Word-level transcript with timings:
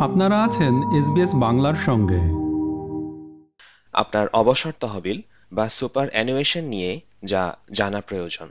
আপনারা 0.00 0.44
আছেন 0.44 0.74
এসবিএস 0.98 1.30
বাংলার 1.34 1.74
সঙ্গে। 1.74 2.20
আপনার 3.92 4.28
অবসর 4.28 4.72
তহবিল 4.80 5.20
বা 5.52 5.68
সুপার 5.68 6.08
অ্যানুয়েশন 6.10 6.60
নিয়ে 6.60 7.00
যা 7.24 7.56
জানা 7.72 8.00
প্রয়োজন। 8.00 8.50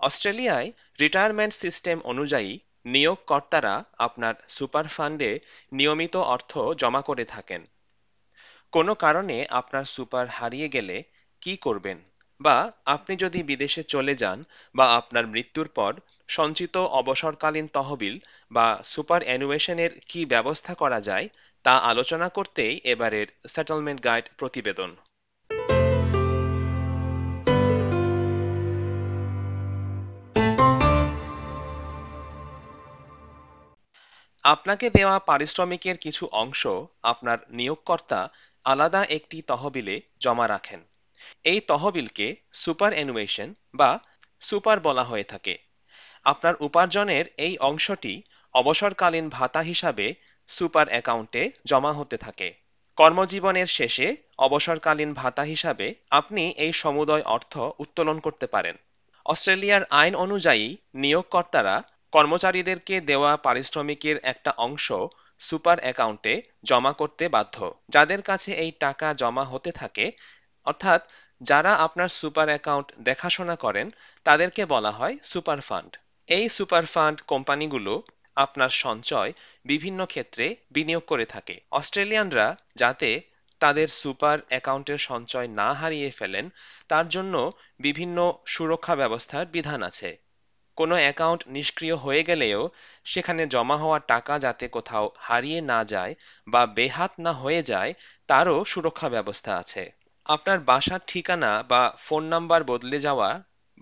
অস্ট্রেলিয়ায় 0.00 0.72
রিটায়ারমেন্ট 1.00 1.54
সিস্টেম 1.54 2.00
অনুযায়ী 2.04 2.58
নিয়োগকর্তারা 2.84 3.84
আপনার 3.98 4.34
সুপার 4.48 4.86
ফান্ডে 4.86 5.40
নিয়মিত 5.72 6.16
অর্থ 6.16 6.58
জমা 6.58 7.02
করে 7.02 7.24
থাকেন। 7.24 7.64
কোনো 8.72 8.94
কারণে 8.94 9.46
আপনার 9.50 9.84
সুপার 9.84 10.28
হারিয়ে 10.28 10.68
গেলে 10.68 11.02
কি 11.40 11.56
করবেন? 11.56 11.98
বা 12.40 12.72
আপনি 12.86 13.16
যদি 13.16 13.42
বিদেশে 13.42 13.82
চলে 13.82 14.14
যান 14.14 14.44
বা 14.74 14.96
আপনার 14.96 15.26
মৃত্যুর 15.26 15.68
পর 15.68 15.94
সঞ্চিত 16.36 16.76
অবসরকালীন 17.00 17.66
তহবিল 17.66 18.14
বা 18.50 18.66
সুপার 18.84 19.20
অ্যানুয়েশনের 19.22 19.92
কি 20.08 20.20
ব্যবস্থা 20.26 20.72
করা 20.74 21.00
যায় 21.00 21.26
তা 21.62 21.74
আলোচনা 21.90 22.28
করতেই 22.28 22.74
এবারের 22.84 23.26
সেটেলমেন্ট 23.48 24.00
গাইড 24.04 24.26
প্রতিবেদন। 24.38 24.90
আপনাকে 34.44 34.86
দেওয়া 34.90 35.18
পারিশ্রমিকের 35.18 35.96
কিছু 35.98 36.24
অংশ 36.32 36.62
আপনার 37.02 37.38
নিয়োগকর্তা 37.50 38.20
আলাদা 38.64 39.00
একটি 39.16 39.38
তহবিলে 39.42 39.96
জমা 40.20 40.46
রাখেন। 40.48 40.80
এই 41.44 41.60
তহবিলকে 41.60 42.26
সুপার 42.52 42.92
অ্যানুয়েশন 42.92 43.48
বা 43.74 43.90
সুপার 44.40 44.76
বলা 44.80 45.04
হয়ে 45.04 45.24
থাকে। 45.24 45.71
আপনার 46.24 46.54
উপার্জনের 46.60 47.24
এই 47.36 47.58
অংশটি 47.58 48.22
অবসরকালীন 48.54 49.28
ভাতা 49.28 49.60
হিসাবে 49.60 50.14
সুপার 50.48 50.86
অ্যাকাউন্টে 50.88 51.42
জমা 51.66 51.92
হতে 51.92 52.16
থাকে। 52.16 52.48
কর্মজীবনের 52.96 53.66
শেষে 53.66 54.16
অবসরকালীন 54.38 55.14
ভাতা 55.14 55.42
হিসাবে 55.42 55.94
আপনি 56.10 56.50
এই 56.50 56.72
সমুদয় 56.72 57.22
অর্থ 57.22 57.58
উত্তোলন 57.78 58.18
করতে 58.20 58.46
পারেন। 58.46 58.76
অস্ট্রেলিয়ার 59.26 59.82
আইন 59.90 60.14
অনুযায়ী 60.14 60.76
নিয়োগকর্তারা 60.94 61.82
কর্মচারীদেরকে 62.12 63.00
দেওয়া 63.00 63.36
পারিশ্রমিকের 63.36 64.16
একটা 64.22 64.50
অংশ 64.50 64.92
সুপার 65.40 65.78
অ্যাকাউন্টে 65.80 66.42
জমা 66.64 66.92
করতে 66.92 67.28
বাধ্য। 67.28 67.56
যাদের 67.88 68.22
কাছে 68.22 68.52
এই 68.52 68.72
টাকা 68.78 69.14
জমা 69.14 69.44
হতে 69.44 69.72
থাকে, 69.72 70.12
অর্থাৎ 70.66 71.00
যারা 71.40 71.72
আপনার 71.74 72.08
সুপার 72.08 72.48
অ্যাকাউন্ট 72.48 72.88
দেখাশোনা 72.98 73.56
করেন, 73.56 73.86
তাদেরকে 74.26 74.62
বলা 74.66 74.90
হয় 74.90 75.14
সুপার 75.24 75.60
ফান্ড। 75.60 75.92
এই 76.32 76.48
সুপার 76.48 76.84
ফান্ড 76.86 77.18
কোম্পানিগুলো 77.22 78.02
আপনার 78.36 78.68
সঞ্চয় 78.68 79.32
বিভিন্ন 79.64 80.06
ক্ষেত্রে 80.06 80.56
বিনিয়োগ 80.70 81.04
করে 81.06 81.24
থাকে। 81.24 81.60
অস্ট্রেলিয়ানরা 81.70 82.56
যাতে 82.76 83.10
তাদের 83.60 83.88
সুপার 83.88 84.38
অ্যাকাউন্টের 84.48 84.98
সঞ্চয় 84.98 85.48
না 85.48 85.72
হারিয়ে 85.72 86.10
ফেলেন, 86.10 86.46
তার 86.88 87.08
জন্য 87.08 87.34
বিভিন্ন 87.80 88.18
সুরক্ষা 88.46 88.94
ব্যবস্থার 88.96 89.46
বিধান 89.46 89.82
আছে। 89.82 90.10
কোনো 90.76 90.94
অ্যাকাউন্ট 90.94 91.42
নিষ্ক্রিয় 91.48 91.96
হয়ে 91.96 92.22
গেলেও 92.22 92.60
সেখানে 93.04 93.46
জমা 93.46 93.76
হওয়া 93.76 93.98
টাকা 93.98 94.38
যাতে 94.38 94.68
কোথাও 94.68 95.10
হারিয়ে 95.18 95.60
না 95.60 95.84
যায় 95.84 96.14
বা 96.46 96.66
বেহাত 96.66 97.12
না 97.18 97.32
হয়ে 97.32 97.62
যায়, 97.62 97.94
তারও 98.26 98.64
সুরক্ষা 98.64 99.08
ব্যবস্থা 99.08 99.52
আছে। 99.56 99.82
আপনার 100.26 100.58
বাসার 100.60 101.02
ঠিকানা 101.06 101.62
বা 101.62 101.82
ফোন 101.98 102.22
নাম্বার 102.24 102.60
বদলে 102.64 103.00
যাওয়া 103.00 103.30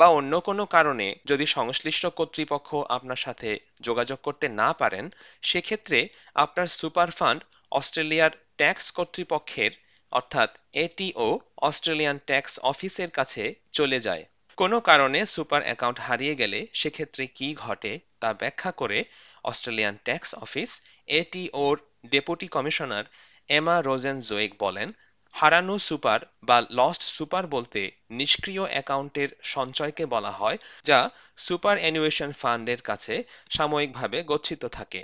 বা 0.00 0.06
অন্য 0.10 0.32
কোনো 0.40 0.64
কারণে 0.66 1.06
যদি 1.24 1.46
সংশ্লিষ্ট 1.46 2.04
কর্তৃপক্ষ 2.18 2.68
আপনার 2.88 3.20
সাথে 3.26 3.48
যোগাযোগ 3.80 4.18
করতে 4.22 4.46
না 4.60 4.68
পারেন, 4.72 5.04
সেক্ষেত্রে 5.42 5.98
আপনার 6.34 6.68
সুপার 6.78 7.10
ফান্ড 7.10 7.40
অস্ট্রেলিয়ার 7.72 8.32
ট্যাক্স 8.56 8.86
কর্তৃপক্ষের, 8.90 9.72
অর্থাৎ 10.12 10.50
এটিও 10.74 11.26
অস্ট্রেলিয়ান 11.62 12.16
ট্যাক্স 12.26 12.52
অফিসের 12.62 13.10
কাছে 13.10 13.44
চলে 13.72 13.98
যায়। 14.00 14.24
কোনো 14.58 14.76
কারণে 14.80 15.20
সুপার 15.26 15.62
অ্যাকাউন্ট 15.62 15.98
হারিয়ে 16.00 16.34
গেলে 16.34 16.58
সেক্ষেত্রে 16.72 17.24
কি 17.28 17.48
ঘটে 17.56 17.92
তা 18.20 18.28
ব্যাখ্যা 18.32 18.70
করে 18.72 18.98
অস্ট্রেলিয়ান 19.44 19.94
ট্যাক্স 20.04 20.30
অফিস 20.34 20.70
এটিওর 21.10 21.74
ডেপুটি 22.10 22.46
কমিশনার 22.48 23.04
এমা 23.48 23.76
রোজেন 23.80 24.16
জোয়েক 24.20 24.52
বলেন 24.58 24.88
হারানো 25.34 25.74
সুপার 25.78 26.20
বা 26.42 26.58
লস্ট 26.70 27.02
সুপার 27.16 27.44
বলতে 27.46 27.80
নিষ্ক্রিয় 28.10 28.64
অ্যাকাউন্টের 28.70 29.30
সঞ্চয়কে 29.44 30.04
বলা 30.06 30.32
হয়, 30.32 30.58
যা 30.84 30.98
সুপার 31.38 31.76
অ্যানুয়েশন 31.78 32.30
ফান্ডের 32.32 32.80
কাছে 32.82 33.14
সাময়িকভাবে 33.50 34.18
গচ্ছিত 34.22 34.62
থাকে। 34.68 35.00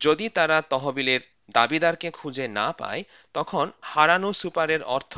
যদি 0.00 0.26
তারা 0.28 0.56
তহবিলের 0.70 1.22
দাবিদারকে 1.54 2.08
খুঁজে 2.10 2.44
না 2.50 2.68
পায়, 2.72 3.02
তখন 3.34 3.66
হারানো 3.82 4.30
সুপারের 4.32 4.82
অর্থ 4.88 5.14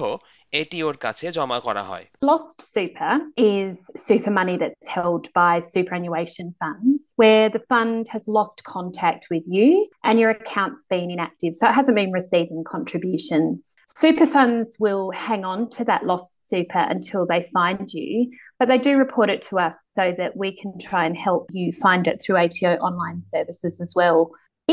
এটিওর 0.61 0.97
কাছে 1.05 1.25
জমা 1.37 1.57
করা 1.65 1.83
হয় 1.89 2.05
Lost 2.31 2.57
super 2.75 3.11
is 3.55 3.75
super 4.07 4.33
money 4.39 4.55
that's 4.61 4.87
held 4.97 5.23
by 5.41 5.53
superannuation 5.75 6.47
funds 6.61 6.99
where 7.21 7.47
the 7.55 7.63
fund 7.71 8.01
has 8.13 8.23
lost 8.37 8.57
contact 8.75 9.23
with 9.33 9.45
you 9.55 9.69
and 10.07 10.15
your 10.21 10.31
account's 10.37 10.83
been 10.93 11.09
inactive, 11.15 11.53
so 11.55 11.63
it 11.69 11.75
hasn't 11.79 11.97
been 12.01 12.13
receiving 12.21 12.61
contributions. 12.75 13.57
Super 14.05 14.27
funds 14.35 14.67
will 14.85 15.05
hang 15.27 15.43
on 15.53 15.59
to 15.75 15.81
that 15.89 16.01
lost 16.11 16.31
super 16.51 16.83
until 16.95 17.23
they 17.31 17.41
find 17.57 17.85
you, 17.99 18.11
but 18.59 18.67
they 18.69 18.79
do 18.87 18.93
report 19.05 19.29
it 19.35 19.41
to 19.49 19.53
us 19.67 19.75
so 19.97 20.05
that 20.19 20.31
we 20.41 20.49
can 20.61 20.71
try 20.89 21.03
and 21.07 21.15
help 21.27 21.43
you 21.57 21.65
find 21.85 22.03
it 22.11 22.17
through 22.21 22.37
ATO 22.43 22.71
online 22.87 23.19
services 23.33 23.75
as 23.85 23.91
well. 23.99 24.19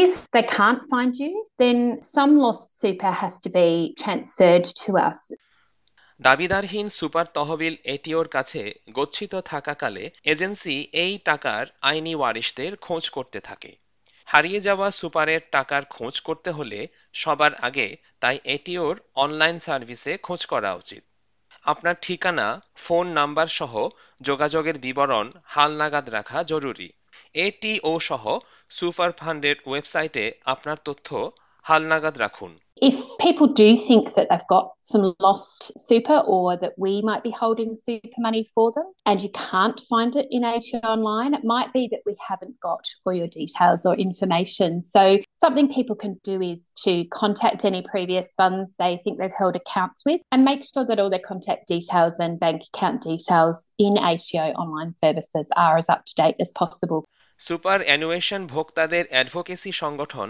If 0.07 0.13
they 0.35 0.43
can't 0.43 0.83
find 0.93 1.13
you, 1.23 1.33
then 1.63 1.79
some 2.03 2.33
lost 2.37 2.67
super 2.83 3.13
has 3.23 3.35
to 3.45 3.51
be 3.51 3.95
transferred 3.97 4.67
to 4.85 4.93
us. 5.09 5.19
দাবিদারহীন 6.20 6.90
super 6.90 7.26
তহবিল 7.34 7.76
এটিওর 7.84 8.28
কাছে 8.28 8.74
গচ্ছিত 8.94 9.36
থাকাকালে 9.36 10.12
agency 10.24 10.88
এই 10.94 11.18
টাকার 11.18 11.66
আইনি 11.82 12.16
ওয়ারিশদের 12.16 12.76
খোঁজ 12.76 13.10
করতে 13.10 13.40
থাকে। 13.40 13.76
হারিয়ে 14.26 14.62
যাওয়া 14.62 14.92
সুপারের 14.92 15.40
টাকার 15.52 15.86
খোঁজ 15.86 16.22
করতে 16.22 16.50
হলে 16.52 16.88
সবার 17.14 17.56
আগে 17.56 17.98
তাই 18.20 18.40
এটিওর 18.46 18.96
অনলাইন 19.16 19.60
সার্ভিসে 19.60 20.18
খোঁজ 20.18 20.46
করা 20.46 20.74
উচিত। 20.74 21.04
আপনার 21.64 21.96
ঠিকানা, 22.02 22.62
ফোন 22.76 23.08
নাম্বার 23.08 23.48
সহ 23.48 23.90
যোগাযোগের 24.22 24.78
বিবরণ 24.78 25.32
হালনাগাদ 25.46 26.10
রাখা 26.10 26.44
জরুরি। 26.44 26.90
এটিও 27.34 28.00
সহ 28.00 28.40
সুপার 28.70 29.12
ফান্ডের 29.12 29.56
ওয়েবসাইটে 29.66 30.26
আপনার 30.46 30.78
তথ্য 30.86 31.32
হালনাগাদ 31.66 32.18
রাখুন। 32.18 32.60
If 32.79 32.97
people 33.19 33.47
do 33.47 33.77
think 33.77 34.15
that 34.15 34.27
they've 34.29 34.49
got 34.49 34.73
some 34.79 35.15
lost 35.21 35.73
super 35.79 36.19
or 36.27 36.57
that 36.57 36.73
we 36.77 37.03
might 37.03 37.23
be 37.23 37.31
holding 37.31 37.77
super 37.77 38.09
money 38.19 38.49
for 38.53 38.73
them 38.73 38.85
and 39.07 39.23
you 39.23 39.31
can't 39.31 39.81
find 39.89 40.17
it 40.17 40.27
in 40.31 40.45
ATO 40.45 40.79
online, 40.79 41.35
it 41.35 41.45
might 41.45 41.73
be 41.73 41.89
that 41.93 42.01
we 42.05 42.17
haven't 42.19 42.59
got 42.61 42.85
all 43.07 43.13
your 43.13 43.29
details 43.29 43.87
or 43.87 43.95
information. 43.95 44.83
So, 44.83 45.19
something 45.41 45.73
people 45.73 45.95
can 45.95 46.21
do 46.25 46.43
is 46.43 46.73
to 46.85 47.05
contact 47.07 47.65
any 47.65 47.83
previous 47.83 48.35
funds 48.37 48.75
they 48.79 49.01
think 49.05 49.19
they've 49.19 49.31
held 49.39 49.55
accounts 49.55 50.03
with 50.05 50.21
and 50.33 50.45
make 50.45 50.65
sure 50.65 50.85
that 50.85 50.99
all 50.99 51.11
their 51.11 51.21
contact 51.21 51.69
details 51.69 52.19
and 52.19 52.41
bank 52.41 52.63
account 52.75 53.03
details 53.03 53.71
in 53.79 53.97
ATO 53.99 54.53
online 54.55 54.95
services 54.95 55.49
are 55.57 55.77
as 55.77 55.89
up 55.89 56.05
to 56.07 56.15
date 56.17 56.37
as 56.41 56.53
possible. 56.53 57.09
Superannuation 57.83 58.43
ভোক্তাদের 58.47 59.05
advocacy 59.11 59.73
সংগঠন 59.83 60.29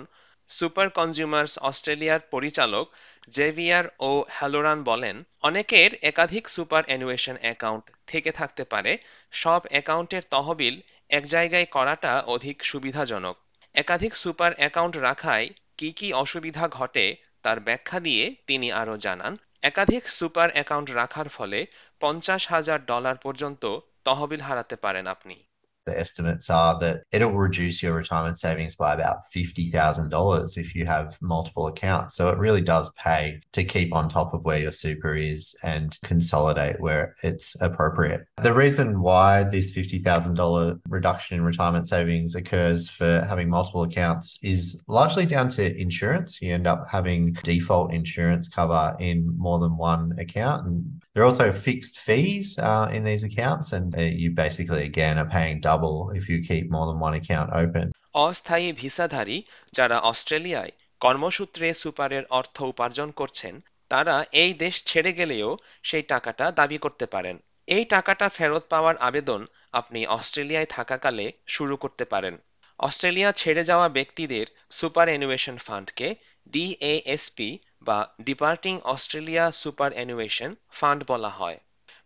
super 0.50 0.88
consumers 0.90 1.54
অস্ট্রেলিয়ার 1.60 2.22
পরিচালক 2.32 2.86
Xavier 3.30 3.86
ও 4.00 4.12
হ্যালোরান 4.30 4.80
বলেন, 4.84 5.16
অনেকের 5.42 5.92
একাধিক 6.02 6.50
super 6.50 6.84
অ্যানুয়েশন 6.88 7.36
account 7.42 7.86
থেকে 8.08 8.32
থাকতে 8.32 8.64
পারে, 8.64 8.92
সব 9.32 9.62
অ্যাকাউন্টের 9.70 10.24
তহবিল 10.30 10.76
এক 11.10 11.24
জায়গায় 11.26 11.66
করাটা 11.66 12.14
অধিক 12.26 12.58
সুবিধাজনক। 12.64 13.36
একাধিক 13.76 14.14
সুপার 14.16 14.52
অ্যাকাউন্ট 14.58 14.96
রাখায় 14.98 15.48
কি 15.78 15.92
কি 15.92 16.08
অসুবিধা 16.14 16.68
ঘটে 16.68 17.06
তার 17.42 17.60
ব্যাখ্যা 17.60 18.00
দিয়ে 18.00 18.24
তিনি 18.48 18.68
আরও 18.72 18.96
জানান, 18.98 19.34
একাধিক 19.64 20.04
সুপার 20.08 20.50
অ্যাকাউন্ট 20.52 20.88
রাখার 20.92 21.28
ফলে 21.30 21.60
পঞ্চাশ 22.00 22.42
হাজার 22.48 22.80
ডলার 22.86 23.16
পর্যন্ত 23.16 23.64
তহবিল 24.04 24.42
হারাতে 24.42 24.76
পারেন 24.76 25.06
আপনি। 25.08 25.49
The 25.90 26.00
estimates 26.00 26.52
are 26.52 26.80
that 26.82 27.02
it'll 27.12 27.32
reduce 27.32 27.82
your 27.82 27.94
retirement 27.94 28.38
savings 28.38 28.76
by 28.76 28.94
about 28.94 29.32
$50,000 29.36 30.58
if 30.58 30.76
you 30.76 30.86
have 30.86 31.18
multiple 31.20 31.66
accounts. 31.66 32.16
So 32.16 32.30
it 32.30 32.38
really 32.38 32.62
does 32.62 32.92
pay 32.92 33.42
to 33.54 33.64
keep 33.64 33.92
on 33.94 34.08
top 34.08 34.36
of 34.36 34.44
where 34.46 34.60
your 34.60 34.72
super 34.72 35.16
is 35.16 35.56
and 35.64 35.98
consolidate 36.04 36.80
where 36.80 37.16
it's 37.24 37.60
appropriate. 37.60 38.26
The 38.38 38.54
reason 38.54 39.02
why 39.02 39.46
this 39.46 39.76
$50,000 39.76 40.80
reduction 40.88 41.38
in 41.38 41.44
retirement 41.44 41.88
savings 41.88 42.36
occurs 42.36 42.88
for 42.88 43.26
having 43.28 43.50
multiple 43.50 43.82
accounts 43.82 44.38
is 44.44 44.84
largely 44.88 45.26
down 45.26 45.50
to 45.50 45.76
insurance. 45.76 46.40
You 46.40 46.54
end 46.54 46.68
up 46.68 46.86
having 46.92 47.34
default 47.44 47.94
insurance 47.94 48.48
cover 48.48 48.96
in 49.00 49.36
more 49.38 49.58
than 49.58 49.76
one 49.76 50.14
account. 50.20 50.68
And 50.68 51.02
there 51.20 51.26
are 51.26 51.32
also 51.32 51.52
fixed 51.52 52.00
fees 52.00 52.58
uh, 52.58 52.88
in 52.90 53.04
these 53.04 53.26
accounts, 53.26 53.74
and 53.74 53.94
uh, 53.94 54.04
you 54.04 54.32
basically, 54.32 54.86
again, 54.86 55.18
are 55.18 55.28
paying 55.28 55.60
double 55.60 56.12
if 56.12 56.30
you 56.30 56.42
keep 56.42 56.72
more 56.72 56.86
than 56.88 56.98
one 57.00 57.14
account 57.14 57.50
open. 57.54 57.86
অস্থায়ী 58.18 58.68
ভিসাধারী 58.74 59.38
যারা 59.74 59.98
অস্ট্রেলিয়ায় 60.12 60.72
কর্মসূত্রে 61.02 61.68
সুপারের 61.74 62.24
অর্থ 62.30 62.58
উপার্জন 62.64 63.10
করছেন 63.12 63.54
তারা 63.92 64.16
এই 64.34 64.52
দেশ 64.64 64.76
ছেড়ে 64.84 65.12
গেলেও 65.14 65.50
সেই 65.84 66.04
টাকাটা 66.04 66.46
দাবি 66.52 66.78
করতে 66.78 67.06
পারেন 67.06 67.36
এই 67.68 67.84
টাকাটা 67.86 68.28
ফেরত 68.30 68.64
পাওয়ার 68.74 68.96
আবেদন 69.08 69.42
আপনি 69.74 70.00
অস্ট্রেলিয়ায় 70.18 70.70
থাকাকালে 70.78 71.26
শুরু 71.48 71.76
করতে 71.84 72.06
পারেন 72.14 72.36
অস্ট্রেলিয়া 72.80 73.30
ছেড়ে 73.32 73.64
যাওয়া 73.64 73.88
ব্যক্তিদের 73.98 74.46
সুপার 74.72 75.08
অ্যানুয়েশন 75.10 75.58
ফান্ডকে 75.66 76.08
ডিএএসপি 76.54 77.50
বা 77.82 78.00
ডিপার্টিং 78.22 78.74
অস্ট্রেলিয়া 78.84 79.46
সুপার 79.52 79.92
অ্যানুয়েশন 79.94 80.52
ফান্ড 80.72 81.02
বলা 81.08 81.30
হয়। 81.30 81.58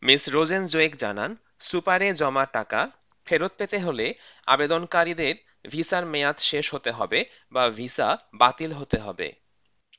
মিস 0.03 0.23
রোজেন 0.29 0.63
জোয়েক 0.65 0.95
জানান, 0.95 1.31
সুপারে 1.59 2.07
জমা 2.13 2.45
টাকা 2.45 2.81
ফেরত 3.27 3.51
পেতে 3.57 3.77
হলে 3.79 4.05
আবেদনকারীদের 4.47 5.35
ভিসার 5.69 6.03
মেয়াদ 6.05 6.37
শেষ 6.39 6.65
হতে 6.75 6.91
হবে 6.91 7.19
বা 7.51 7.63
ভিসা 7.69 8.07
বাতিল 8.33 8.71
হতে 8.71 8.97
হবে। 8.97 9.27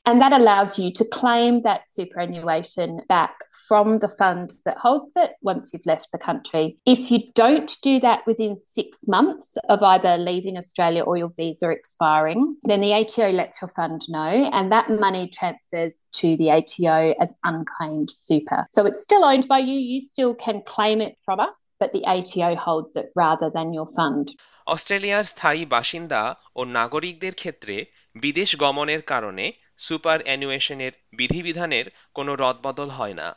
And 0.06 0.20
that 0.22 0.32
allows 0.32 0.78
you 0.78 0.90
to 0.94 1.04
claim 1.04 1.62
that 1.62 1.82
superannuation 1.90 3.00
back 3.08 3.34
from 3.68 3.98
the 3.98 4.08
fund 4.08 4.52
that 4.64 4.78
holds 4.78 5.12
it 5.14 5.32
once 5.42 5.72
you've 5.72 5.84
left 5.84 6.08
the 6.10 6.18
country. 6.18 6.78
If 6.86 7.10
you 7.10 7.30
don't 7.34 7.76
do 7.82 8.00
that 8.00 8.26
within 8.26 8.56
six 8.56 9.06
months 9.06 9.56
of 9.68 9.82
either 9.82 10.16
leaving 10.16 10.56
Australia 10.56 11.02
or 11.02 11.16
your 11.18 11.30
visa 11.36 11.68
expiring, 11.68 12.56
then 12.64 12.80
the 12.80 12.94
ATO 12.94 13.30
lets 13.30 13.60
your 13.60 13.68
fund 13.68 14.02
know 14.08 14.50
and 14.52 14.72
that 14.72 14.88
money 14.88 15.28
transfers 15.28 16.08
to 16.14 16.36
the 16.38 16.50
ATO 16.50 17.14
as 17.20 17.36
unclaimed 17.44 18.10
super. 18.10 18.64
So 18.70 18.86
it's 18.86 19.02
still 19.02 19.24
owned 19.24 19.48
by 19.48 19.58
you, 19.58 19.74
you 19.74 20.00
still 20.00 20.34
can 20.34 20.62
claim 20.62 21.00
it 21.02 21.16
from 21.24 21.40
us, 21.40 21.76
but 21.78 21.92
the 21.92 22.04
ATO 22.06 22.56
holds 22.56 22.96
it 22.96 23.10
rather 23.14 23.50
than 23.50 23.74
your 23.74 23.88
fund. 23.98 24.32
অস্ট্রেলিয়ার 24.66 25.24
স্থায়ী 25.24 25.62
বাসিন্দা 25.66 26.22
ও 26.56 26.64
নাগরিকদের 26.78 27.34
ক্ষেত্রে 27.34 27.76
বিদেশ 28.14 28.50
গমনের 28.56 29.02
কারণে 29.02 29.46
super 29.79 30.19
অ্যানুয়েশনের 30.23 30.93
বিধিবিধানের 31.17 31.85
কোনো 32.13 32.35
রদবদল 32.35 32.89
হয় 32.89 33.13
না 33.13 33.27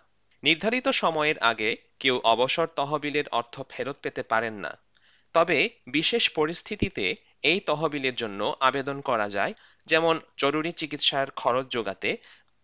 নির্ধারিত 0.42 0.88
সময়ের 0.88 1.38
আগে 1.38 1.70
কেউ 1.98 2.16
অবসর 2.24 2.66
তহবিলের 2.76 3.26
অর্থ 3.28 3.54
ফেরত 3.70 3.96
পেতে 4.02 4.22
পারেন 4.22 4.54
না 4.54 4.72
তবে 5.34 5.58
বিশেষ 5.86 6.24
পরিস্থিতিতে 6.30 7.04
এই 7.42 7.60
তহবিলের 7.60 8.14
জন্য 8.14 8.40
আবেদন 8.60 9.00
করা 9.00 9.28
যায় 9.28 9.54
যেমন 9.86 10.20
জরুরি 10.36 10.72
চিকিৎসার 10.72 11.30
খরচ 11.30 11.66
যোগাতে 11.70 12.10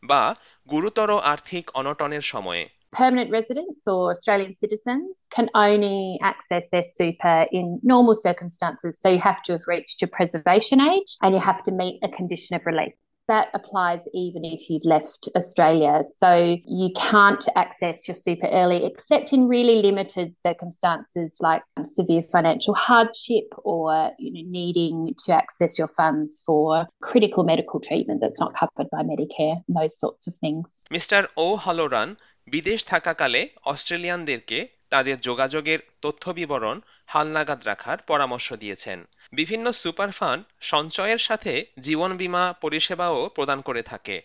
বা 0.02 0.22
গুরুতর 0.68 1.10
আর্থিক 1.32 1.64
অনটনের 1.74 2.24
সময়ে 2.32 2.64
permanent 2.92 3.30
residents 3.30 3.88
or 3.88 4.10
Australian 4.10 4.54
citizens 4.54 5.14
can 5.30 5.46
only 5.54 6.18
access 6.22 6.68
their 6.68 6.86
super 6.98 7.38
in 7.50 7.66
normal 7.82 8.14
circumstances. 8.14 8.92
So 9.00 9.08
you 9.08 9.18
have 9.18 9.42
to 9.42 9.52
have 9.52 9.66
reached 9.66 10.00
your 10.02 10.08
preservation 10.08 10.78
age 10.80 11.10
and 11.22 11.34
you 11.34 11.40
have 11.40 11.60
to 11.64 11.72
meet 11.72 11.96
a 12.02 12.08
condition 12.08 12.52
of 12.56 12.62
release. 12.66 12.96
that 13.29 13.47
applies 13.53 14.01
even 14.13 14.43
if 14.43 14.69
you'd 14.69 14.83
left 14.83 15.29
Australia. 15.35 16.03
So 16.17 16.57
you 16.65 16.89
can't 16.95 17.45
access 17.55 18.07
your 18.07 18.15
super 18.15 18.47
early 18.47 18.83
except 18.83 19.31
in 19.31 19.47
really 19.47 19.81
limited 19.81 20.37
circumstances 20.37 21.37
like 21.39 21.61
severe 21.83 22.23
financial 22.23 22.73
hardship 22.73 23.47
or 23.63 24.11
you 24.17 24.33
know, 24.33 24.49
needing 24.49 25.13
to 25.25 25.33
access 25.33 25.77
your 25.77 25.87
funds 25.87 26.41
for 26.45 26.87
critical 27.01 27.43
medical 27.43 27.79
treatment 27.79 28.19
that's 28.19 28.39
not 28.39 28.55
covered 28.55 28.89
by 28.89 29.01
Medicare, 29.03 29.63
those 29.67 29.97
sorts 29.97 30.27
of 30.27 30.35
things. 30.43 30.83
Mr. 30.91 31.19
O'Halloran 31.37 32.09
বিদেশ 32.47 32.79
থাকাকালে 32.85 33.41
অস্ট্রেলিয়ানদেরকে 33.65 34.59
তাদের 34.89 35.17
যোগাযোগের 35.19 35.79
তথ্য 36.01 36.23
বিবরণ 36.29 36.77
হালনাগাদ 37.06 37.60
রাখার 37.64 37.98
পরামর্শ 37.98 38.52
দিয়েছেন। 38.52 38.98
বিভিন্ন 39.32 39.72
সুপার 39.72 40.10
ফান্ড 40.10 40.44
সঞ্চয়ের 40.60 41.18
সাথে 41.18 41.52
জীবন 41.80 42.16
বীমা 42.16 42.52
পরিষেবাও 42.60 43.28
প্রদান 43.28 43.60
করে 43.60 43.82
থাকে। 43.82 44.22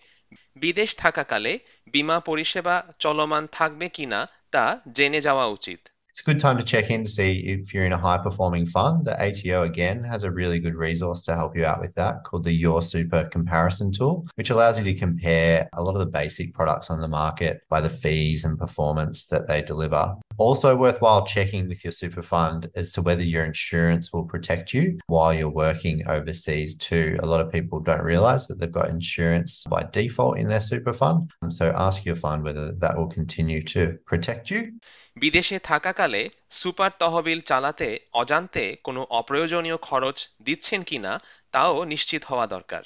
বিদেশ 0.55 0.95
থাকাকালে 0.95 1.59
বিমা 1.87 2.19
পরিষেবা 2.19 2.75
চলমান 2.99 3.47
থাকবে 3.51 3.89
কিনা 3.89 4.19
তা 4.51 4.79
জেনে 4.91 5.21
যাওয়া 5.21 5.45
উচিত। 5.45 5.79
It's 6.19 6.27
a 6.27 6.33
good 6.33 6.41
time 6.41 6.57
to 6.57 6.65
check 6.65 6.89
in 6.89 7.05
to 7.05 7.09
see 7.09 7.39
if 7.47 7.73
you're 7.73 7.85
in 7.85 7.93
a 7.93 7.97
high 7.97 8.17
performing 8.17 8.65
fund. 8.65 9.05
The 9.05 9.17
ATO 9.17 9.63
again 9.63 10.03
has 10.03 10.23
a 10.25 10.31
really 10.31 10.59
good 10.59 10.75
resource 10.75 11.21
to 11.21 11.33
help 11.33 11.55
you 11.55 11.63
out 11.63 11.79
with 11.79 11.95
that 11.95 12.25
called 12.25 12.43
the 12.43 12.51
Your 12.51 12.81
Super 12.81 13.23
comparison 13.29 13.89
tool, 13.93 14.27
which 14.35 14.49
allows 14.49 14.77
you 14.77 14.83
to 14.83 14.99
compare 14.99 15.69
a 15.71 15.81
lot 15.81 15.93
of 15.93 15.99
the 15.99 16.05
basic 16.05 16.53
products 16.53 16.89
on 16.89 16.99
the 16.99 17.07
market 17.07 17.61
by 17.69 17.79
the 17.79 17.89
fees 17.89 18.43
and 18.43 18.59
performance 18.59 19.27
that 19.27 19.47
they 19.47 19.61
deliver. 19.61 20.13
Also 20.37 20.75
worthwhile 20.75 21.25
checking 21.25 21.69
with 21.69 21.85
your 21.85 21.91
super 21.91 22.21
fund 22.21 22.69
as 22.75 22.91
to 22.93 23.01
whether 23.01 23.23
your 23.23 23.45
insurance 23.45 24.11
will 24.11 24.25
protect 24.25 24.73
you 24.73 24.99
while 25.07 25.33
you're 25.33 25.47
working 25.47 26.05
overseas 26.05 26.75
too. 26.75 27.17
A 27.21 27.25
lot 27.25 27.39
of 27.39 27.49
people 27.49 27.79
don't 27.79 28.03
realize 28.03 28.45
that 28.47 28.59
they've 28.59 28.69
got 28.69 28.89
insurance 28.89 29.63
by 29.69 29.83
default 29.83 30.37
in 30.37 30.49
their 30.49 30.59
super 30.59 30.93
fund. 30.93 31.31
So 31.47 31.71
ask 31.73 32.03
your 32.03 32.17
fund 32.17 32.43
whether 32.43 32.73
that 32.73 32.97
will 32.97 33.07
continue 33.07 33.61
to 33.63 33.97
protect 34.05 34.51
you. 34.51 34.73
বিদেশে 35.19 35.57
থাকাকালে 35.59 36.21
super 36.51 36.91
তহবিল 36.99 37.39
চালাতে, 37.41 37.89
অজান্তে 38.13 38.65
কোনো 38.83 39.01
অপ্রয়োজনীয় 39.09 39.77
খরচ 39.77 40.17
দিচ্ছেন 40.41 40.81
কিনা, 40.83 41.13
তাও 41.53 41.75
নিশ্চিত 41.83 42.21
হওয়া 42.25 42.45
দরকার। 42.47 42.83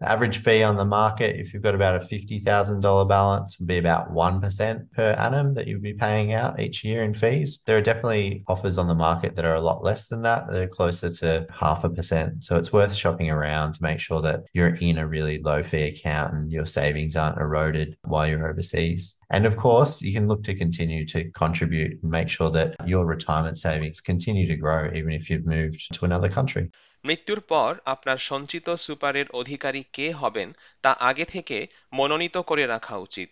The 0.00 0.10
average 0.10 0.42
fee 0.42 0.62
on 0.62 0.76
the 0.76 0.84
market, 0.84 1.40
if 1.40 1.54
you've 1.54 1.62
got 1.62 1.74
about 1.74 2.02
a 2.02 2.04
$50,000 2.04 3.08
balance, 3.08 3.58
would 3.58 3.66
be 3.66 3.78
about 3.78 4.12
1% 4.12 4.92
per 4.92 5.10
annum 5.12 5.54
that 5.54 5.66
you'd 5.66 5.80
be 5.80 5.94
paying 5.94 6.34
out 6.34 6.60
each 6.60 6.84
year 6.84 7.02
in 7.02 7.14
fees. 7.14 7.62
There 7.64 7.78
are 7.78 7.82
definitely 7.82 8.44
offers 8.46 8.76
on 8.76 8.88
the 8.88 8.94
market 8.94 9.34
that 9.36 9.46
are 9.46 9.54
a 9.54 9.60
lot 9.62 9.82
less 9.82 10.08
than 10.08 10.20
that. 10.22 10.50
They're 10.50 10.68
closer 10.68 11.10
to 11.10 11.46
half 11.50 11.82
a 11.84 11.88
percent. 11.88 12.44
So 12.44 12.58
it's 12.58 12.74
worth 12.74 12.94
shopping 12.94 13.30
around 13.30 13.74
to 13.74 13.82
make 13.82 13.98
sure 13.98 14.20
that 14.20 14.44
you're 14.52 14.74
in 14.74 14.98
a 14.98 15.06
really 15.06 15.40
low 15.40 15.62
fee 15.62 15.84
account 15.84 16.34
and 16.34 16.52
your 16.52 16.66
savings 16.66 17.16
aren't 17.16 17.38
eroded 17.38 17.96
while 18.02 18.26
you're 18.26 18.50
overseas. 18.50 19.16
And 19.30 19.46
of 19.46 19.56
course, 19.56 20.02
you 20.02 20.12
can 20.12 20.28
look 20.28 20.44
to 20.44 20.54
continue 20.54 21.06
to 21.06 21.30
contribute 21.30 22.02
and 22.02 22.10
make 22.10 22.28
sure 22.28 22.50
that 22.50 22.76
your 22.84 23.06
retirement 23.06 23.56
savings 23.56 24.02
continue 24.02 24.46
to 24.46 24.56
grow 24.56 24.90
even 24.94 25.12
if 25.12 25.30
you've 25.30 25.46
moved 25.46 25.94
to 25.94 26.04
another 26.04 26.28
country. 26.28 26.70
মৃত্যুর 27.06 27.40
পর 27.48 27.70
আপনার 27.84 28.18
সঞ্চিত 28.28 28.66
সুপারের 28.76 29.26
অধিকারী 29.32 29.82
কে 29.92 30.06
হবেন 30.12 30.48
তা 30.84 30.90
আগে 31.00 31.24
থেকে 31.24 31.58
মনোনীত 31.92 32.36
করে 32.40 32.64
রাখা 32.66 32.96
উচিত। 32.96 33.28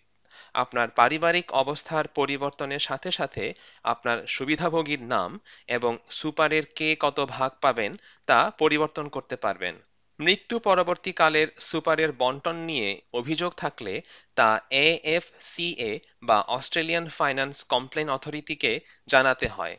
আপনার 0.55 0.87
পারিবারিক 0.89 1.47
অবস্থার 1.53 2.05
পরিবর্তনের 2.15 2.79
সাথে 2.79 3.09
সাথে 3.11 3.43
আপনার 3.85 4.17
সুবিধাভোগীর 4.27 5.01
নাম 5.05 5.31
এবং 5.67 5.93
সুপারের 6.09 6.65
কে 6.75 6.89
কত 6.99 7.17
ভাগ 7.27 7.51
পাবেন 7.61 7.91
তা 8.27 8.39
পরিবর্তন 8.59 9.05
করতে 9.09 9.35
পারবেন। 9.35 9.75
মৃত্যু 10.19 10.55
পরবর্তীকালের 10.59 11.47
সুপারের 11.59 12.11
বন্টন 12.13 12.57
নিয়ে 12.65 12.89
অভিযোগ 13.13 13.51
থাকলে 13.53 13.93
তা 14.37 14.49
এএফসিএ 14.83 15.91
বা 16.23 16.37
অস্ট্রেলিয়ান 16.49 17.05
ফাইন্যান্স 17.09 17.55
কমপ্লেন 17.63 18.07
অথরিটিকে 18.09 18.71
জানাতে 19.07 19.47
হয়। 19.47 19.75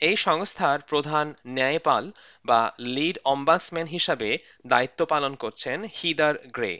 এই 0.00 0.16
সংস্থার 0.16 0.78
প্রধান 0.80 1.34
ন্যায়পাল 1.46 2.12
বা 2.44 2.72
লিড 2.78 3.18
অম্বাসম্যান 3.24 3.86
হিসাবে 3.86 4.38
দায়িত্ব 4.66 5.06
পালন 5.06 5.34
করছেন 5.34 5.84
হিদার 5.84 6.34
গ্রে। 6.46 6.72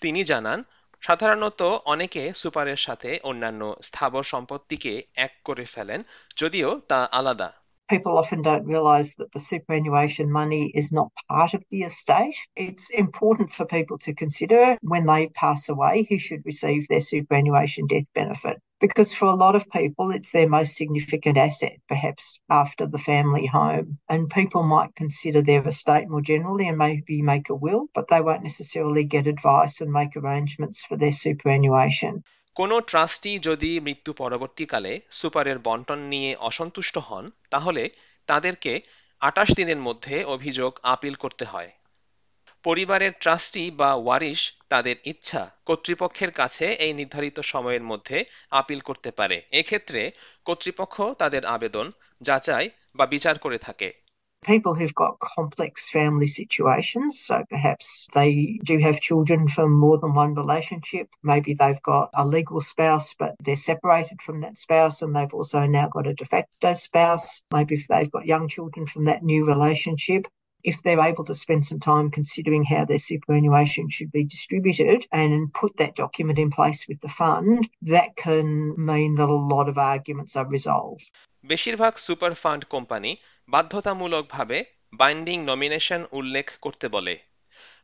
তিনি 0.00 0.24
জানান, 0.24 0.64
সাধারণত 1.02 1.62
অনেকে 1.84 2.32
সুপারের 2.32 2.76
সাথে 2.76 3.20
অন্যান্য 3.22 3.76
স্থাবর 3.82 4.22
সম্পত্তিকে 4.22 5.02
এক 5.16 5.32
করে 5.44 5.64
ফেলেন, 5.64 6.02
যদিও 6.36 6.80
তা 6.88 7.08
আলাদা। 7.12 7.65
People 7.88 8.18
often 8.18 8.42
don't 8.42 8.66
realise 8.66 9.14
that 9.16 9.32
the 9.32 9.38
superannuation 9.38 10.30
money 10.30 10.70
is 10.74 10.92
not 10.92 11.12
part 11.28 11.54
of 11.54 11.64
the 11.70 11.82
estate. 11.82 12.36
It's 12.56 12.90
important 12.90 13.50
for 13.50 13.66
people 13.66 13.98
to 13.98 14.14
consider 14.14 14.76
when 14.82 15.06
they 15.06 15.28
pass 15.28 15.68
away 15.68 16.06
who 16.08 16.18
should 16.18 16.44
receive 16.44 16.88
their 16.88 17.00
superannuation 17.00 17.86
death 17.86 18.06
benefit. 18.14 18.60
Because 18.78 19.12
for 19.12 19.26
a 19.26 19.34
lot 19.34 19.56
of 19.56 19.70
people, 19.70 20.10
it's 20.10 20.32
their 20.32 20.48
most 20.48 20.76
significant 20.76 21.38
asset, 21.38 21.78
perhaps 21.88 22.38
after 22.50 22.86
the 22.86 22.98
family 22.98 23.46
home. 23.46 23.98
And 24.08 24.28
people 24.28 24.62
might 24.62 24.94
consider 24.94 25.40
their 25.40 25.66
estate 25.66 26.08
more 26.10 26.20
generally 26.20 26.68
and 26.68 26.76
maybe 26.76 27.22
make 27.22 27.48
a 27.48 27.54
will, 27.54 27.86
but 27.94 28.08
they 28.08 28.20
won't 28.20 28.42
necessarily 28.42 29.04
get 29.04 29.26
advice 29.26 29.80
and 29.80 29.90
make 29.90 30.14
arrangements 30.16 30.84
for 30.84 30.96
their 30.96 31.12
superannuation. 31.12 32.22
কোনো 32.56 32.80
trustee 32.80 33.38
যদি 33.38 33.80
মৃত্যু 33.80 34.12
পরবর্তীকালে 34.12 35.00
সুপারের 35.10 35.58
বন্টন 35.58 35.98
নিয়ে 35.98 36.36
অসন্তুষ্ট 36.40 36.98
হন, 36.98 37.24
তাহলে 37.50 37.82
তাদেরকে 38.28 38.72
আটাশ 39.22 39.48
দিনের 39.54 39.76
মধ্যে 39.76 40.24
অভিযোগ 40.24 40.72
আপিল 40.82 41.14
করতে 41.14 41.44
হয়। 41.44 41.70
পরিবারের 42.64 43.12
ট্রাস্টি 43.20 43.70
বা 43.70 43.94
ওয়ারিশ 43.94 44.40
তাদের 44.68 44.96
ইচ্ছা 45.04 45.42
কর্তৃপক্ষের 45.66 46.30
কাছে 46.30 46.66
এই 46.74 46.92
নির্ধারিত 46.92 47.40
সময়ের 47.40 47.82
মধ্যে 47.82 48.18
আপিল 48.50 48.80
করতে 48.80 49.10
পারে। 49.10 49.42
এক্ষেত্রে 49.52 50.10
কর্তৃপক্ষ 50.44 50.96
তাদের 51.18 51.42
আবেদন, 51.46 51.86
যাচাই 52.20 52.66
বা 52.94 53.06
বিচার 53.06 53.38
করে 53.38 53.58
থাকে। 53.58 54.05
People 54.44 54.74
who've 54.74 54.94
got 54.94 55.18
complex 55.18 55.90
family 55.90 56.26
situations. 56.26 57.20
So 57.20 57.44
perhaps 57.50 58.06
they 58.14 58.58
do 58.64 58.78
have 58.78 59.00
children 59.00 59.48
from 59.48 59.72
more 59.72 59.98
than 59.98 60.14
one 60.14 60.34
relationship. 60.34 61.08
Maybe 61.22 61.54
they've 61.54 61.82
got 61.82 62.10
a 62.14 62.26
legal 62.26 62.60
spouse, 62.60 63.14
but 63.18 63.34
they're 63.42 63.56
separated 63.56 64.22
from 64.22 64.40
that 64.40 64.58
spouse 64.58 65.02
and 65.02 65.14
they've 65.14 65.34
also 65.34 65.66
now 65.66 65.88
got 65.88 66.06
a 66.06 66.14
de 66.14 66.24
facto 66.24 66.74
spouse. 66.74 67.42
Maybe 67.52 67.84
they've 67.88 68.10
got 68.10 68.26
young 68.26 68.48
children 68.48 68.86
from 68.86 69.04
that 69.06 69.22
new 69.22 69.44
relationship. 69.46 70.26
If 70.66 70.76
they're 70.82 71.06
able 71.10 71.24
to 71.24 71.34
spend 71.34 71.62
some 71.64 71.80
time 71.80 72.06
considering 72.10 72.64
how 72.64 72.82
their 72.84 73.02
superannuation 73.10 73.84
should 73.88 74.10
be 74.10 74.24
distributed 74.26 74.98
and 75.12 75.32
put 75.52 75.72
that 75.76 75.92
document 75.94 76.38
in 76.38 76.50
place 76.50 76.80
with 76.88 77.00
the 77.00 77.08
fund, 77.10 77.68
that 77.84 78.10
can 78.16 78.46
mean 78.90 79.10
that 79.14 79.30
a 79.30 79.40
lot 79.52 79.66
of 79.68 79.76
arguments 79.94 80.32
are 80.40 80.48
resolved. 80.56 81.06
বেশিরভাগ 81.44 81.92
super 82.06 82.32
fund 82.42 82.62
company 82.74 83.10
বাধ্যতামূলকভাবে 83.48 84.58
binding 84.92 85.38
nomination 85.42 86.00
উল্লেখ 86.12 86.46
করতে 86.60 86.86
বলে 86.88 87.14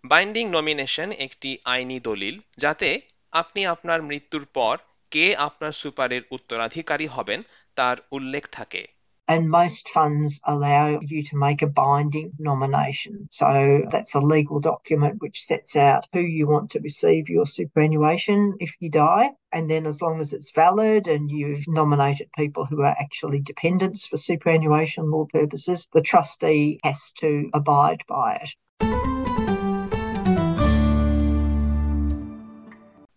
binding 0.04 0.44
nomination 0.48 1.08
একটি 1.26 1.50
আইনি 1.64 1.98
দলিল 2.00 2.34
যাতে 2.56 2.88
আপনি 3.32 3.60
আপনার 3.66 3.98
মৃত্যুর 4.02 4.44
পর 4.56 4.74
কে 5.12 5.26
আপনার 5.46 5.72
সুপারের 5.72 6.22
উত্তরাধিকারী 6.30 7.06
হবেন 7.06 7.40
তার 7.76 7.96
উল্লেখ 8.10 8.44
থাকে 8.52 8.82
And 9.31 9.49
most 9.49 9.89
funds 9.89 10.39
allow 10.45 11.01
you 11.01 11.21
to 11.21 11.35
make 11.35 11.61
a 11.61 11.67
binding 11.67 12.31
nomination. 12.39 13.27
So 13.29 13.49
that's 13.91 14.15
a 14.15 14.21
legal 14.21 14.59
document 14.61 15.21
which 15.21 15.43
sets 15.43 15.75
out 15.75 16.07
who 16.13 16.21
you 16.21 16.47
want 16.47 16.71
to 16.71 16.79
receive 16.79 17.27
your 17.27 17.45
superannuation 17.45 18.55
if 18.61 18.71
you 18.79 18.89
die. 18.89 19.27
And 19.51 19.69
then, 19.69 19.85
as 19.85 20.01
long 20.01 20.21
as 20.21 20.31
it's 20.31 20.51
valid 20.51 21.07
and 21.07 21.29
you've 21.29 21.67
nominated 21.67 22.27
people 22.37 22.63
who 22.65 22.79
are 22.83 22.95
actually 23.05 23.41
dependents 23.41 24.07
for 24.07 24.15
superannuation 24.15 25.11
law 25.11 25.25
purposes, 25.39 25.89
the 25.91 26.01
trustee 26.01 26.79
has 26.85 27.11
to 27.19 27.49
abide 27.53 28.01
by 28.07 28.29
it. 28.43 28.51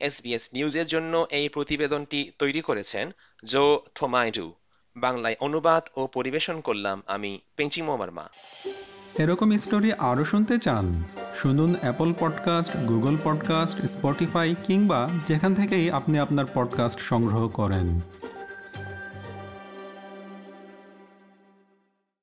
SBS 0.08 0.44
নিউজের 0.56 0.86
জন্য 0.86 1.14
এই 1.38 1.46
প্রতিবেদনটি 1.56 2.20
তৈরি 2.40 2.60
করেছেন 2.68 3.06
জো 3.52 3.64
থোমাইডু 3.98 4.46
বাংলায় 4.97 5.35
অনুবাদ 5.39 5.83
ও 5.95 6.07
পরিবেশন 6.07 6.61
করলাম 6.61 7.01
আমি 7.07 7.39
পেঞ্চিমো 7.55 7.97
বর্মা 7.97 8.29
এরকম 9.17 9.57
স্টোরি 9.57 9.93
আরও 9.93 10.25
শুনতে 10.25 10.57
চান, 10.57 11.03
শুনুন 11.35 11.75
Apple 11.81 12.13
podcast 12.19 12.77
Google 12.77 13.17
podcast 13.23 13.85
Spotify 13.85 14.55
কিংবা 14.63 15.09
যেখান 15.27 15.55
থেকেই 15.55 15.91
আপনি 15.91 16.19
আপনার 16.19 16.45
পডকাস্ট 16.53 16.99
সংগ্রহ 16.99 17.47
করেন। 17.47 18.01